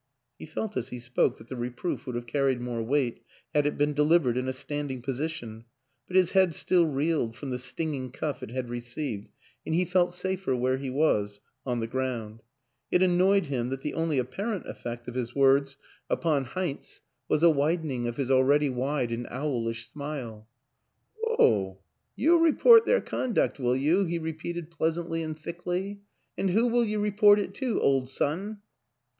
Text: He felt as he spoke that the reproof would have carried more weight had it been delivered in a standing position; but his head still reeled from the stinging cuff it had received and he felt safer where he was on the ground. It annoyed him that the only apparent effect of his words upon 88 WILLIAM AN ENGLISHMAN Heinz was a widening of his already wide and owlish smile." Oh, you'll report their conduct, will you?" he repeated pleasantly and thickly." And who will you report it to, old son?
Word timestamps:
He 0.39 0.47
felt 0.47 0.75
as 0.77 0.89
he 0.89 0.99
spoke 0.99 1.37
that 1.37 1.47
the 1.47 1.55
reproof 1.55 2.07
would 2.07 2.15
have 2.15 2.25
carried 2.25 2.59
more 2.59 2.81
weight 2.81 3.21
had 3.53 3.67
it 3.67 3.77
been 3.77 3.93
delivered 3.93 4.35
in 4.35 4.47
a 4.47 4.51
standing 4.51 4.99
position; 5.03 5.65
but 6.07 6.15
his 6.15 6.31
head 6.31 6.55
still 6.55 6.87
reeled 6.87 7.35
from 7.35 7.51
the 7.51 7.59
stinging 7.59 8.09
cuff 8.11 8.41
it 8.41 8.49
had 8.49 8.67
received 8.67 9.29
and 9.63 9.75
he 9.75 9.85
felt 9.85 10.11
safer 10.15 10.55
where 10.55 10.77
he 10.79 10.89
was 10.89 11.39
on 11.67 11.81
the 11.81 11.85
ground. 11.87 12.41
It 12.89 13.03
annoyed 13.03 13.45
him 13.45 13.69
that 13.69 13.81
the 13.83 13.93
only 13.93 14.17
apparent 14.17 14.65
effect 14.67 15.07
of 15.07 15.13
his 15.13 15.35
words 15.35 15.77
upon 16.09 16.45
88 16.45 16.55
WILLIAM 16.55 16.65
AN 16.65 16.69
ENGLISHMAN 16.71 16.83
Heinz 16.87 17.01
was 17.27 17.43
a 17.43 17.49
widening 17.51 18.07
of 18.07 18.17
his 18.17 18.31
already 18.31 18.69
wide 18.71 19.11
and 19.11 19.27
owlish 19.29 19.87
smile." 19.87 20.47
Oh, 21.37 21.77
you'll 22.15 22.39
report 22.39 22.87
their 22.87 23.01
conduct, 23.01 23.59
will 23.59 23.75
you?" 23.75 24.05
he 24.05 24.17
repeated 24.17 24.71
pleasantly 24.71 25.21
and 25.21 25.37
thickly." 25.37 25.99
And 26.39 26.49
who 26.49 26.69
will 26.69 26.85
you 26.85 26.99
report 26.99 27.37
it 27.37 27.53
to, 27.53 27.79
old 27.79 28.09
son? 28.09 28.61